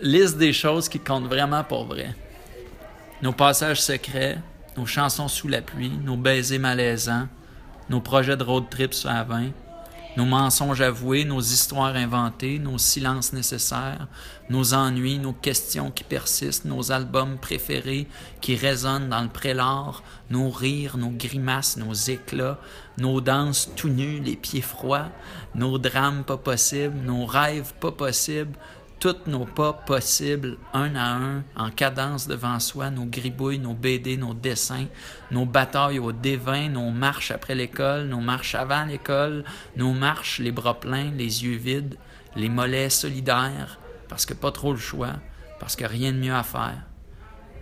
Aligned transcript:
liste 0.00 0.36
des 0.36 0.52
choses 0.52 0.88
qui 0.88 0.98
comptent 0.98 1.28
vraiment 1.28 1.64
pour 1.64 1.86
vrai. 1.86 2.14
Nos 3.22 3.32
passages 3.32 3.80
secrets, 3.80 4.38
nos 4.76 4.86
chansons 4.86 5.28
sous 5.28 5.48
la 5.48 5.62
pluie, 5.62 5.90
nos 6.04 6.16
baisers 6.16 6.58
malaisants, 6.58 7.28
nos 7.88 8.00
projets 8.00 8.36
de 8.36 8.44
road 8.44 8.64
trip 8.68 8.92
sur 8.92 9.08
la 9.08 9.24
20, 9.24 9.52
nos 10.16 10.24
mensonges 10.24 10.80
avoués, 10.80 11.24
nos 11.24 11.40
histoires 11.40 11.94
inventées, 11.94 12.58
nos 12.58 12.78
silences 12.78 13.32
nécessaires, 13.32 14.06
nos 14.48 14.72
ennuis, 14.72 15.18
nos 15.18 15.32
questions 15.32 15.90
qui 15.90 16.04
persistent, 16.04 16.64
nos 16.64 16.90
albums 16.90 17.38
préférés 17.38 18.06
qui 18.40 18.56
résonnent 18.56 19.10
dans 19.10 19.22
le 19.22 19.28
prélard, 19.28 20.02
nos 20.30 20.50
rires, 20.50 20.96
nos 20.96 21.10
grimaces, 21.10 21.76
nos 21.76 21.92
éclats, 21.92 22.58
nos 22.98 23.20
danses 23.20 23.70
tout 23.76 23.90
nus, 23.90 24.20
les 24.20 24.36
pieds 24.36 24.62
froids, 24.62 25.08
nos 25.54 25.78
drames 25.78 26.24
pas 26.24 26.38
possibles, 26.38 26.96
nos 27.04 27.26
rêves 27.26 27.74
pas 27.78 27.92
possibles, 27.92 28.56
tous 29.14 29.30
nos 29.30 29.44
pas 29.44 29.72
possibles, 29.72 30.58
un 30.72 30.96
à 30.96 31.14
un, 31.14 31.44
en 31.56 31.70
cadence 31.70 32.26
devant 32.26 32.58
soi, 32.58 32.90
nos 32.90 33.04
gribouilles, 33.04 33.58
nos 33.58 33.74
BD, 33.74 34.16
nos 34.16 34.34
dessins, 34.34 34.86
nos 35.30 35.46
batailles 35.46 35.98
au 35.98 36.12
dévin, 36.12 36.68
nos 36.68 36.90
marches 36.90 37.30
après 37.30 37.54
l'école, 37.54 38.06
nos 38.06 38.20
marches 38.20 38.54
avant 38.56 38.84
l'école, 38.84 39.44
nos 39.76 39.92
marches 39.92 40.40
les 40.40 40.50
bras 40.50 40.80
pleins, 40.80 41.12
les 41.12 41.44
yeux 41.44 41.56
vides, 41.56 41.96
les 42.34 42.48
mollets 42.48 42.90
solidaires, 42.90 43.78
parce 44.08 44.26
que 44.26 44.34
pas 44.34 44.50
trop 44.50 44.72
le 44.72 44.78
choix, 44.78 45.14
parce 45.60 45.76
que 45.76 45.84
rien 45.84 46.12
de 46.12 46.18
mieux 46.18 46.34
à 46.34 46.42
faire. 46.42 46.82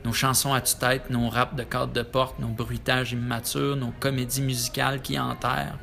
Nos 0.05 0.13
chansons 0.13 0.55
à 0.55 0.61
tue-tête, 0.61 1.11
nos 1.11 1.29
raps 1.29 1.57
de 1.57 1.63
cadre 1.63 1.93
de 1.93 2.03
porte, 2.03 2.39
nos 2.39 2.49
bruitages 2.49 3.13
immatures, 3.13 3.77
nos 3.77 3.93
comédies 4.01 4.43
musicales 4.43 5.03
qui 5.03 5.19
enterrent, 5.19 5.79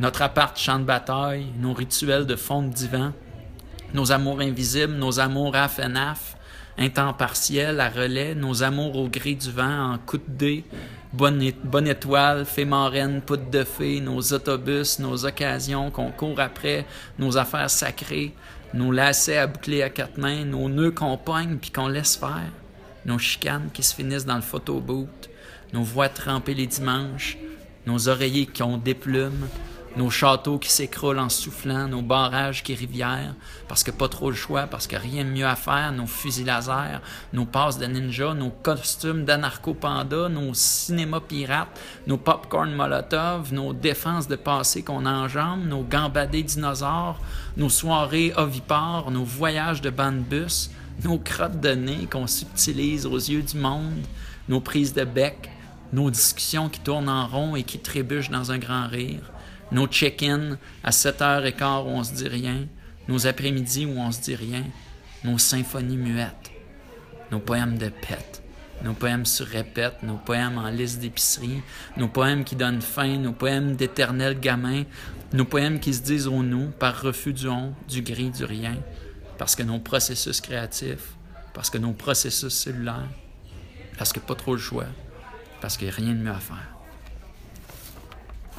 notre 0.00 0.22
appart 0.22 0.58
chant 0.58 0.78
de 0.78 0.84
bataille, 0.84 1.46
nos 1.58 1.72
rituels 1.72 2.26
de 2.26 2.36
fond 2.36 2.62
de 2.62 2.72
divan, 2.72 3.12
nos 3.94 4.12
amours 4.12 4.40
invisibles, 4.40 4.94
nos 4.94 5.20
amours 5.20 5.54
à 5.54 5.68
FNAF, 5.68 6.36
un 6.78 6.88
temps 6.88 7.12
partiel 7.12 7.80
à 7.80 7.88
relais, 7.88 8.34
nos 8.34 8.62
amours 8.62 8.96
au 8.96 9.08
gré 9.08 9.34
du 9.34 9.50
vent 9.50 9.92
en 9.92 9.98
coup 9.98 10.18
de 10.18 10.24
dé, 10.26 10.64
bonne, 11.12 11.42
bonne 11.64 11.86
étoile, 11.86 12.44
fée 12.44 12.64
marraine, 12.64 13.20
poudre 13.20 13.50
de 13.50 13.64
fée, 13.64 14.00
nos 14.00 14.20
autobus, 14.32 14.98
nos 14.98 15.24
occasions 15.26 15.90
qu'on 15.90 16.10
court 16.10 16.40
après, 16.40 16.86
nos 17.18 17.36
affaires 17.36 17.70
sacrées, 17.70 18.34
nos 18.72 18.90
lacets 18.90 19.38
à 19.38 19.46
boucler 19.46 19.82
à 19.82 19.90
quatre 19.90 20.18
mains, 20.18 20.44
nos 20.44 20.68
nœuds 20.68 20.92
qu'on 20.92 21.18
pogne 21.18 21.58
puis 21.58 21.70
qu'on 21.70 21.88
laisse 21.88 22.16
faire, 22.16 22.50
nos 23.04 23.18
chicanes 23.18 23.68
qui 23.72 23.82
se 23.82 23.94
finissent 23.94 24.26
dans 24.26 24.36
le 24.36 24.42
photoboot, 24.42 25.28
nos 25.72 25.82
voix 25.82 26.08
trempées 26.08 26.54
les 26.54 26.66
dimanches, 26.66 27.36
nos 27.86 28.08
oreillers 28.08 28.46
qui 28.46 28.62
ont 28.62 28.78
des 28.78 28.94
plumes, 28.94 29.48
nos 29.96 30.10
châteaux 30.10 30.58
qui 30.58 30.70
s'écroulent 30.70 31.18
en 31.18 31.28
soufflant, 31.28 31.88
nos 31.88 32.02
barrages 32.02 32.62
qui 32.62 32.74
rivièrent, 32.74 33.34
parce 33.68 33.82
que 33.82 33.90
pas 33.90 34.08
trop 34.08 34.30
le 34.30 34.36
choix, 34.36 34.62
parce 34.62 34.86
que 34.86 34.96
rien 34.96 35.24
de 35.24 35.30
mieux 35.30 35.46
à 35.46 35.56
faire, 35.56 35.92
nos 35.92 36.06
fusils 36.06 36.46
laser, 36.46 37.00
nos 37.32 37.44
passes 37.44 37.78
de 37.78 37.86
ninja, 37.86 38.34
nos 38.34 38.50
costumes 38.50 39.24
d'anarcho-panda, 39.24 40.28
nos 40.28 40.54
cinémas 40.54 41.20
pirates, 41.20 41.78
nos 42.06 42.16
popcorn 42.16 42.72
molotov, 42.74 43.52
nos 43.52 43.72
défenses 43.72 44.28
de 44.28 44.36
passé 44.36 44.82
qu'on 44.82 45.06
enjambe, 45.06 45.64
nos 45.66 45.82
gambadés 45.82 46.42
dinosaures, 46.42 47.20
nos 47.56 47.68
soirées 47.70 48.32
ovipares, 48.36 49.10
nos 49.10 49.24
voyages 49.24 49.80
de 49.80 49.90
bus, 49.90 50.70
nos 51.04 51.18
crottes 51.18 51.60
de 51.60 51.70
nez 51.70 52.08
qu'on 52.10 52.26
subtilise 52.26 53.06
aux 53.06 53.16
yeux 53.16 53.42
du 53.42 53.56
monde, 53.56 54.04
nos 54.48 54.60
prises 54.60 54.94
de 54.94 55.04
bec, 55.04 55.50
nos 55.92 56.10
discussions 56.10 56.68
qui 56.68 56.80
tournent 56.80 57.08
en 57.08 57.26
rond 57.26 57.56
et 57.56 57.62
qui 57.62 57.78
trébuchent 57.78 58.30
dans 58.30 58.50
un 58.52 58.58
grand 58.58 58.88
rire, 58.88 59.30
nos 59.72 59.86
check-in 59.86 60.58
à 60.84 60.90
7h15 60.90 61.84
où 61.84 61.88
on 61.88 62.04
se 62.04 62.12
dit 62.12 62.28
rien, 62.28 62.66
nos 63.08 63.26
après-midi 63.26 63.86
où 63.86 63.98
on 63.98 64.12
se 64.12 64.20
dit 64.20 64.36
rien, 64.36 64.64
nos 65.24 65.38
symphonies 65.38 65.96
muettes, 65.96 66.52
nos 67.30 67.40
poèmes 67.40 67.78
de 67.78 67.88
pète, 67.88 68.42
nos 68.84 68.92
poèmes 68.92 69.24
sur 69.24 69.46
répète, 69.46 70.02
nos 70.02 70.16
poèmes 70.16 70.58
en 70.58 70.68
liste 70.68 71.00
d'épicerie, 71.00 71.62
nos 71.96 72.08
poèmes 72.08 72.44
qui 72.44 72.54
donnent 72.54 72.82
faim, 72.82 73.16
nos 73.16 73.32
poèmes 73.32 73.74
d'éternel 73.74 74.38
gamin, 74.38 74.84
nos 75.32 75.46
poèmes 75.46 75.80
qui 75.80 75.94
se 75.94 76.02
disent 76.02 76.26
au 76.26 76.42
nous 76.42 76.68
par 76.70 77.00
refus 77.00 77.32
du 77.32 77.48
on, 77.48 77.74
du 77.88 78.02
gris, 78.02 78.30
du 78.30 78.44
rien, 78.44 78.76
parce 79.38 79.56
que 79.56 79.62
nos 79.62 79.78
processus 79.78 80.40
créatifs, 80.40 81.14
parce 81.54 81.70
que 81.70 81.78
nos 81.78 81.92
processus 81.92 82.52
cellulaires, 82.52 83.08
parce 83.96 84.12
que 84.12 84.20
pas 84.20 84.34
trop 84.34 84.52
le 84.52 84.60
choix, 84.60 84.86
parce 85.60 85.76
qu'il 85.76 85.86
n'y 85.86 85.92
a 85.92 85.96
rien 85.96 86.14
de 86.14 86.18
mieux 86.18 86.30
à 86.30 86.40
faire. 86.40 86.81